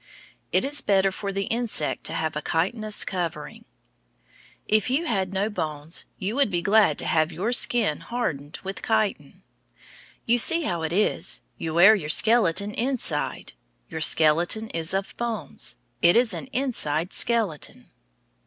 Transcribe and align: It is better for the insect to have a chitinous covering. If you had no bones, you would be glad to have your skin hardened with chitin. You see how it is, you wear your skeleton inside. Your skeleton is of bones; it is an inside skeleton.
It 0.51 0.65
is 0.65 0.81
better 0.81 1.11
for 1.11 1.31
the 1.31 1.43
insect 1.43 2.05
to 2.05 2.13
have 2.13 2.35
a 2.35 2.41
chitinous 2.41 3.05
covering. 3.05 3.65
If 4.67 4.89
you 4.89 5.05
had 5.05 5.31
no 5.31 5.47
bones, 5.47 6.05
you 6.17 6.35
would 6.37 6.49
be 6.49 6.63
glad 6.63 6.97
to 6.97 7.05
have 7.05 7.31
your 7.31 7.51
skin 7.51 7.99
hardened 7.99 8.57
with 8.63 8.81
chitin. 8.81 9.43
You 10.25 10.39
see 10.39 10.63
how 10.63 10.81
it 10.81 10.91
is, 10.91 11.43
you 11.59 11.75
wear 11.75 11.93
your 11.93 12.09
skeleton 12.09 12.71
inside. 12.71 13.53
Your 13.89 14.01
skeleton 14.01 14.71
is 14.71 14.95
of 14.95 15.15
bones; 15.17 15.75
it 16.01 16.15
is 16.15 16.33
an 16.33 16.47
inside 16.47 17.13
skeleton. 17.13 17.91